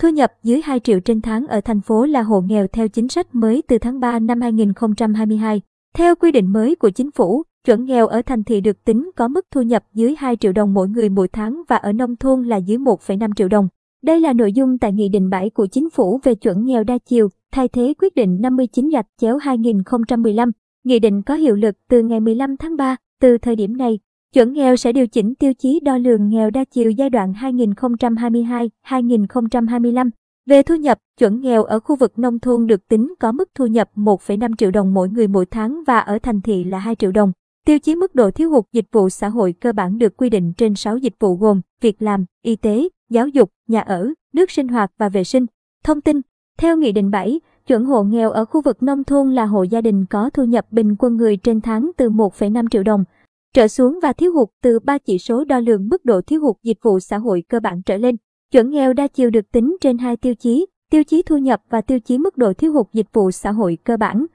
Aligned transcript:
Thu 0.00 0.08
nhập 0.08 0.32
dưới 0.42 0.60
2 0.64 0.80
triệu 0.80 1.00
trên 1.00 1.20
tháng 1.20 1.46
ở 1.46 1.60
thành 1.60 1.80
phố 1.80 2.06
là 2.06 2.22
hộ 2.22 2.40
nghèo 2.40 2.66
theo 2.66 2.88
chính 2.88 3.08
sách 3.08 3.34
mới 3.34 3.62
từ 3.68 3.78
tháng 3.78 4.00
3 4.00 4.18
năm 4.18 4.40
2022. 4.40 5.60
Theo 5.94 6.14
quy 6.14 6.32
định 6.32 6.52
mới 6.52 6.74
của 6.74 6.90
chính 6.90 7.10
phủ, 7.10 7.42
chuẩn 7.66 7.84
nghèo 7.84 8.06
ở 8.06 8.22
thành 8.22 8.44
thị 8.44 8.60
được 8.60 8.84
tính 8.84 9.10
có 9.16 9.28
mức 9.28 9.46
thu 9.50 9.62
nhập 9.62 9.84
dưới 9.94 10.14
2 10.18 10.36
triệu 10.36 10.52
đồng 10.52 10.74
mỗi 10.74 10.88
người 10.88 11.08
mỗi 11.08 11.28
tháng 11.28 11.62
và 11.68 11.76
ở 11.76 11.92
nông 11.92 12.16
thôn 12.16 12.44
là 12.44 12.56
dưới 12.56 12.78
1,5 12.78 13.30
triệu 13.36 13.48
đồng. 13.48 13.68
Đây 14.02 14.20
là 14.20 14.32
nội 14.32 14.52
dung 14.52 14.78
tại 14.78 14.92
Nghị 14.92 15.08
định 15.08 15.30
7 15.30 15.50
của 15.50 15.66
Chính 15.66 15.90
phủ 15.90 16.20
về 16.22 16.34
chuẩn 16.34 16.64
nghèo 16.64 16.84
đa 16.84 16.98
chiều, 16.98 17.28
thay 17.52 17.68
thế 17.68 17.94
quyết 17.98 18.14
định 18.14 18.38
59 18.40 18.88
gạch 18.88 19.06
chéo 19.20 19.36
2015. 19.36 20.50
Nghị 20.84 20.98
định 20.98 21.22
có 21.22 21.34
hiệu 21.34 21.54
lực 21.54 21.74
từ 21.88 22.02
ngày 22.02 22.20
15 22.20 22.56
tháng 22.56 22.76
3. 22.76 22.96
Từ 23.20 23.38
thời 23.38 23.56
điểm 23.56 23.76
này, 23.76 23.98
chuẩn 24.34 24.52
nghèo 24.52 24.76
sẽ 24.76 24.92
điều 24.92 25.06
chỉnh 25.06 25.34
tiêu 25.34 25.54
chí 25.54 25.80
đo 25.80 25.98
lường 25.98 26.28
nghèo 26.28 26.50
đa 26.50 26.64
chiều 26.64 26.90
giai 26.90 27.10
đoạn 27.10 27.32
2022-2025. 27.32 30.10
Về 30.46 30.62
thu 30.62 30.74
nhập, 30.74 30.98
chuẩn 31.18 31.40
nghèo 31.40 31.64
ở 31.64 31.80
khu 31.80 31.96
vực 31.96 32.18
nông 32.18 32.38
thôn 32.38 32.66
được 32.66 32.88
tính 32.88 33.14
có 33.20 33.32
mức 33.32 33.48
thu 33.54 33.66
nhập 33.66 33.90
1,5 33.94 34.54
triệu 34.58 34.70
đồng 34.70 34.94
mỗi 34.94 35.08
người 35.08 35.28
mỗi 35.28 35.46
tháng 35.46 35.84
và 35.86 35.98
ở 35.98 36.18
thành 36.22 36.40
thị 36.40 36.64
là 36.64 36.78
2 36.78 36.94
triệu 36.94 37.12
đồng. 37.12 37.32
Tiêu 37.66 37.78
chí 37.78 37.94
mức 37.94 38.14
độ 38.14 38.30
thiếu 38.30 38.50
hụt 38.50 38.64
dịch 38.72 38.86
vụ 38.92 39.08
xã 39.08 39.28
hội 39.28 39.54
cơ 39.60 39.72
bản 39.72 39.98
được 39.98 40.16
quy 40.16 40.30
định 40.30 40.52
trên 40.52 40.74
6 40.74 40.96
dịch 40.96 41.14
vụ 41.20 41.34
gồm 41.34 41.60
việc 41.80 42.02
làm, 42.02 42.24
y 42.42 42.56
tế, 42.56 42.88
giáo 43.10 43.28
dục, 43.28 43.50
nhà 43.68 43.80
ở, 43.80 44.10
nước 44.32 44.50
sinh 44.50 44.68
hoạt 44.68 44.92
và 44.98 45.08
vệ 45.08 45.24
sinh. 45.24 45.46
Thông 45.84 46.00
tin, 46.00 46.20
theo 46.58 46.76
Nghị 46.76 46.92
định 46.92 47.10
7, 47.10 47.40
chuẩn 47.66 47.84
hộ 47.84 48.02
nghèo 48.02 48.30
ở 48.30 48.44
khu 48.44 48.60
vực 48.60 48.82
nông 48.82 49.04
thôn 49.04 49.34
là 49.34 49.44
hộ 49.44 49.62
gia 49.62 49.80
đình 49.80 50.06
có 50.06 50.30
thu 50.30 50.44
nhập 50.44 50.66
bình 50.70 50.96
quân 50.98 51.16
người 51.16 51.36
trên 51.36 51.60
tháng 51.60 51.90
từ 51.96 52.10
1,5 52.10 52.68
triệu 52.68 52.82
đồng 52.82 53.04
trở 53.54 53.68
xuống 53.68 53.98
và 54.02 54.12
thiếu 54.12 54.32
hụt 54.32 54.48
từ 54.62 54.78
3 54.78 54.98
chỉ 54.98 55.18
số 55.18 55.44
đo 55.44 55.58
lường 55.58 55.88
mức 55.88 56.04
độ 56.04 56.20
thiếu 56.20 56.40
hụt 56.40 56.56
dịch 56.62 56.78
vụ 56.82 57.00
xã 57.00 57.18
hội 57.18 57.44
cơ 57.48 57.60
bản 57.60 57.82
trở 57.82 57.96
lên. 57.96 58.16
Chuẩn 58.52 58.70
nghèo 58.70 58.92
đa 58.92 59.06
chiều 59.06 59.30
được 59.30 59.52
tính 59.52 59.76
trên 59.80 59.98
hai 59.98 60.16
tiêu 60.16 60.34
chí, 60.34 60.66
tiêu 60.90 61.04
chí 61.04 61.22
thu 61.22 61.36
nhập 61.36 61.62
và 61.70 61.80
tiêu 61.80 62.00
chí 62.00 62.18
mức 62.18 62.36
độ 62.36 62.52
thiếu 62.52 62.72
hụt 62.72 62.86
dịch 62.92 63.06
vụ 63.12 63.30
xã 63.30 63.50
hội 63.50 63.78
cơ 63.84 63.96
bản. 63.96 64.26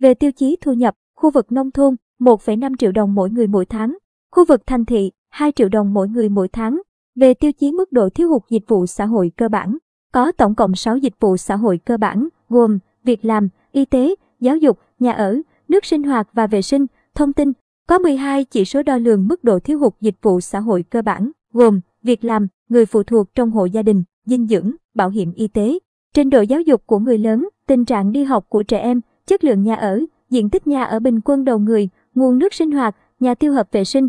Về 0.00 0.14
tiêu 0.14 0.32
chí 0.32 0.56
thu 0.60 0.72
nhập, 0.72 0.94
khu 1.16 1.30
vực 1.30 1.52
nông 1.52 1.70
thôn 1.70 1.96
1,5 2.20 2.76
triệu 2.78 2.92
đồng 2.92 3.14
mỗi 3.14 3.30
người 3.30 3.46
mỗi 3.46 3.66
tháng, 3.66 3.96
khu 4.30 4.44
vực 4.44 4.62
thành 4.66 4.84
thị 4.84 5.10
2 5.30 5.52
triệu 5.52 5.68
đồng 5.68 5.94
mỗi 5.94 6.08
người 6.08 6.28
mỗi 6.28 6.48
tháng. 6.48 6.80
Về 7.14 7.34
tiêu 7.34 7.52
chí 7.52 7.72
mức 7.72 7.92
độ 7.92 8.08
thiếu 8.08 8.28
hụt 8.28 8.42
dịch 8.50 8.64
vụ 8.68 8.86
xã 8.86 9.06
hội 9.06 9.32
cơ 9.36 9.48
bản, 9.48 9.78
có 10.12 10.32
tổng 10.32 10.54
cộng 10.54 10.74
6 10.74 10.96
dịch 10.96 11.14
vụ 11.20 11.36
xã 11.36 11.56
hội 11.56 11.78
cơ 11.84 11.96
bản 11.96 12.28
gồm 12.48 12.78
việc 13.04 13.24
làm, 13.24 13.48
y 13.72 13.84
tế, 13.84 14.14
giáo 14.40 14.56
dục, 14.56 14.78
nhà 14.98 15.12
ở, 15.12 15.40
nước 15.68 15.84
sinh 15.84 16.02
hoạt 16.02 16.28
và 16.32 16.46
vệ 16.46 16.62
sinh, 16.62 16.86
thông 17.14 17.32
tin. 17.32 17.52
Có 17.88 17.98
12 17.98 18.44
chỉ 18.44 18.64
số 18.64 18.82
đo 18.82 18.96
lường 18.96 19.28
mức 19.28 19.44
độ 19.44 19.58
thiếu 19.58 19.78
hụt 19.78 19.92
dịch 20.00 20.14
vụ 20.22 20.40
xã 20.40 20.60
hội 20.60 20.82
cơ 20.82 21.02
bản 21.02 21.30
gồm 21.52 21.80
việc 22.02 22.24
làm, 22.24 22.46
người 22.68 22.86
phụ 22.86 23.02
thuộc 23.02 23.34
trong 23.34 23.50
hộ 23.50 23.64
gia 23.64 23.82
đình, 23.82 24.02
dinh 24.26 24.46
dưỡng, 24.46 24.72
bảo 24.94 25.10
hiểm 25.10 25.32
y 25.32 25.48
tế, 25.48 25.78
trình 26.14 26.30
độ 26.30 26.40
giáo 26.40 26.60
dục 26.60 26.82
của 26.86 26.98
người 26.98 27.18
lớn, 27.18 27.48
tình 27.66 27.84
trạng 27.84 28.12
đi 28.12 28.24
học 28.24 28.46
của 28.48 28.62
trẻ 28.62 28.78
em, 28.78 29.00
chất 29.26 29.44
lượng 29.44 29.62
nhà 29.62 29.74
ở, 29.74 30.00
diện 30.30 30.50
tích 30.50 30.66
nhà 30.66 30.84
ở 30.84 31.00
bình 31.00 31.20
quân 31.24 31.44
đầu 31.44 31.58
người, 31.58 31.88
nguồn 32.14 32.38
nước 32.38 32.54
sinh 32.54 32.70
hoạt, 32.70 32.96
nhà 33.20 33.34
tiêu 33.34 33.52
hợp 33.52 33.68
vệ 33.72 33.84
sinh, 33.84 34.08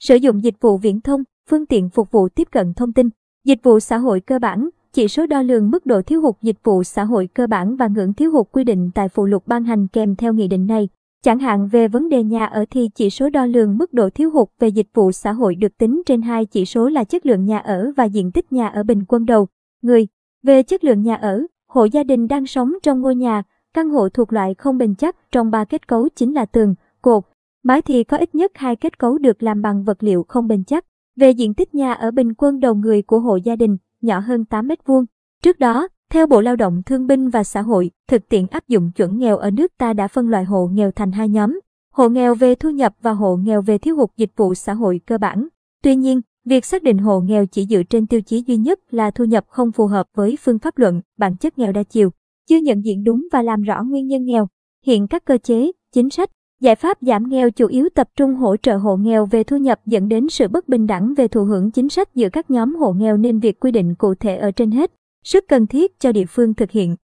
sử 0.00 0.14
dụng 0.14 0.44
dịch 0.44 0.54
vụ 0.60 0.76
viễn 0.76 1.00
thông, 1.00 1.24
phương 1.50 1.66
tiện 1.66 1.88
phục 1.88 2.10
vụ 2.10 2.28
tiếp 2.28 2.48
cận 2.50 2.74
thông 2.74 2.92
tin, 2.92 3.08
dịch 3.44 3.62
vụ 3.62 3.80
xã 3.80 3.98
hội 3.98 4.20
cơ 4.20 4.38
bản, 4.38 4.68
chỉ 4.92 5.08
số 5.08 5.26
đo 5.26 5.42
lường 5.42 5.70
mức 5.70 5.86
độ 5.86 6.02
thiếu 6.02 6.20
hụt 6.22 6.34
dịch 6.42 6.58
vụ 6.64 6.84
xã 6.84 7.04
hội 7.04 7.28
cơ 7.34 7.46
bản 7.46 7.76
và 7.76 7.88
ngưỡng 7.88 8.12
thiếu 8.12 8.30
hụt 8.30 8.46
quy 8.52 8.64
định 8.64 8.90
tại 8.94 9.08
phụ 9.08 9.26
lục 9.26 9.46
ban 9.46 9.64
hành 9.64 9.88
kèm 9.88 10.16
theo 10.16 10.32
nghị 10.32 10.48
định 10.48 10.66
này. 10.66 10.88
Chẳng 11.24 11.38
hạn 11.38 11.68
về 11.68 11.88
vấn 11.88 12.08
đề 12.08 12.22
nhà 12.22 12.46
ở 12.46 12.64
thì 12.70 12.88
chỉ 12.94 13.10
số 13.10 13.30
đo 13.30 13.46
lường 13.46 13.78
mức 13.78 13.92
độ 13.92 14.10
thiếu 14.10 14.30
hụt 14.30 14.48
về 14.58 14.68
dịch 14.68 14.86
vụ 14.94 15.12
xã 15.12 15.32
hội 15.32 15.54
được 15.54 15.78
tính 15.78 16.02
trên 16.06 16.22
hai 16.22 16.46
chỉ 16.46 16.64
số 16.64 16.88
là 16.88 17.04
chất 17.04 17.26
lượng 17.26 17.44
nhà 17.44 17.58
ở 17.58 17.92
và 17.96 18.04
diện 18.04 18.32
tích 18.32 18.52
nhà 18.52 18.68
ở 18.68 18.82
bình 18.82 19.04
quân 19.08 19.26
đầu 19.26 19.48
người. 19.82 20.06
Về 20.42 20.62
chất 20.62 20.84
lượng 20.84 21.02
nhà 21.02 21.14
ở, 21.14 21.42
hộ 21.68 21.84
gia 21.84 22.04
đình 22.04 22.28
đang 22.28 22.46
sống 22.46 22.72
trong 22.82 23.00
ngôi 23.00 23.14
nhà, 23.14 23.42
căn 23.74 23.88
hộ 23.88 24.08
thuộc 24.08 24.32
loại 24.32 24.54
không 24.54 24.78
bền 24.78 24.94
chắc 24.94 25.16
trong 25.32 25.50
ba 25.50 25.64
kết 25.64 25.88
cấu 25.88 26.08
chính 26.08 26.34
là 26.34 26.44
tường, 26.44 26.74
cột, 27.02 27.24
mái 27.62 27.82
thì 27.82 28.04
có 28.04 28.16
ít 28.16 28.34
nhất 28.34 28.52
hai 28.54 28.76
kết 28.76 28.98
cấu 28.98 29.18
được 29.18 29.42
làm 29.42 29.62
bằng 29.62 29.84
vật 29.84 30.02
liệu 30.02 30.24
không 30.28 30.48
bền 30.48 30.64
chắc. 30.64 30.84
Về 31.16 31.30
diện 31.30 31.54
tích 31.54 31.74
nhà 31.74 31.92
ở 31.92 32.10
bình 32.10 32.34
quân 32.34 32.60
đầu 32.60 32.74
người 32.74 33.02
của 33.02 33.20
hộ 33.20 33.36
gia 33.36 33.56
đình, 33.56 33.76
nhỏ 34.00 34.18
hơn 34.18 34.44
8 34.44 34.68
mét 34.68 34.86
vuông. 34.86 35.04
Trước 35.42 35.58
đó, 35.58 35.88
theo 36.12 36.26
Bộ 36.26 36.40
Lao 36.40 36.56
động 36.56 36.82
Thương 36.86 37.06
binh 37.06 37.28
và 37.28 37.44
Xã 37.44 37.62
hội, 37.62 37.90
thực 38.08 38.28
tiễn 38.28 38.46
áp 38.46 38.68
dụng 38.68 38.90
chuẩn 38.96 39.18
nghèo 39.18 39.36
ở 39.36 39.50
nước 39.50 39.72
ta 39.78 39.92
đã 39.92 40.08
phân 40.08 40.28
loại 40.28 40.44
hộ 40.44 40.66
nghèo 40.72 40.90
thành 40.90 41.12
hai 41.12 41.28
nhóm, 41.28 41.60
hộ 41.94 42.08
nghèo 42.08 42.34
về 42.34 42.54
thu 42.54 42.70
nhập 42.70 42.94
và 43.02 43.12
hộ 43.12 43.36
nghèo 43.36 43.62
về 43.62 43.78
thiếu 43.78 43.96
hụt 43.96 44.10
dịch 44.16 44.30
vụ 44.36 44.54
xã 44.54 44.72
hội 44.72 45.00
cơ 45.06 45.18
bản. 45.18 45.48
Tuy 45.82 45.96
nhiên, 45.96 46.20
việc 46.44 46.64
xác 46.64 46.82
định 46.82 46.98
hộ 46.98 47.20
nghèo 47.20 47.46
chỉ 47.46 47.66
dựa 47.66 47.82
trên 47.82 48.06
tiêu 48.06 48.20
chí 48.20 48.42
duy 48.46 48.56
nhất 48.56 48.80
là 48.90 49.10
thu 49.10 49.24
nhập 49.24 49.44
không 49.48 49.72
phù 49.72 49.86
hợp 49.86 50.06
với 50.14 50.38
phương 50.40 50.58
pháp 50.58 50.78
luận, 50.78 51.00
bản 51.18 51.36
chất 51.36 51.58
nghèo 51.58 51.72
đa 51.72 51.82
chiều, 51.82 52.10
chưa 52.48 52.58
nhận 52.58 52.84
diện 52.84 53.04
đúng 53.04 53.28
và 53.32 53.42
làm 53.42 53.62
rõ 53.62 53.82
nguyên 53.82 54.06
nhân 54.06 54.24
nghèo. 54.24 54.48
Hiện 54.86 55.06
các 55.06 55.24
cơ 55.24 55.38
chế, 55.38 55.70
chính 55.94 56.10
sách, 56.10 56.30
giải 56.60 56.74
pháp 56.74 56.98
giảm 57.00 57.28
nghèo 57.28 57.50
chủ 57.50 57.66
yếu 57.66 57.88
tập 57.94 58.08
trung 58.16 58.34
hỗ 58.34 58.56
trợ 58.56 58.76
hộ 58.76 58.96
nghèo 58.96 59.26
về 59.26 59.44
thu 59.44 59.56
nhập 59.56 59.80
dẫn 59.86 60.08
đến 60.08 60.28
sự 60.28 60.48
bất 60.48 60.68
bình 60.68 60.86
đẳng 60.86 61.14
về 61.14 61.28
thụ 61.28 61.44
hưởng 61.44 61.70
chính 61.70 61.88
sách 61.88 62.14
giữa 62.14 62.28
các 62.28 62.50
nhóm 62.50 62.74
hộ 62.74 62.92
nghèo 62.92 63.16
nên 63.16 63.38
việc 63.38 63.60
quy 63.60 63.70
định 63.70 63.94
cụ 63.94 64.14
thể 64.14 64.36
ở 64.36 64.50
trên 64.50 64.70
hết 64.70 64.92
sức 65.24 65.44
cần 65.48 65.66
thiết 65.66 66.00
cho 66.00 66.12
địa 66.12 66.26
phương 66.28 66.54
thực 66.54 66.70
hiện. 66.70 66.96